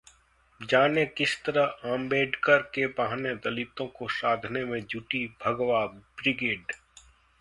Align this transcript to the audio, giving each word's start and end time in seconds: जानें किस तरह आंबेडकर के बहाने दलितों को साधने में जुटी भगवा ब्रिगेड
जानें 0.61 1.05
किस 1.09 1.35
तरह 1.43 1.91
आंबेडकर 1.91 2.61
के 2.75 2.87
बहाने 2.97 3.33
दलितों 3.43 3.87
को 3.89 4.07
साधने 4.11 4.65
में 4.65 4.81
जुटी 4.85 5.25
भगवा 5.45 5.85
ब्रिगेड 5.85 6.73